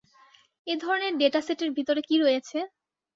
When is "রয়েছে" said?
2.17-2.57